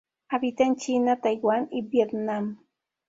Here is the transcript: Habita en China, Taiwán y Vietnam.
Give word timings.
Habita 0.29 0.63
en 0.63 0.77
China, 0.77 1.21
Taiwán 1.21 1.67
y 1.69 1.83
Vietnam. 1.83 2.65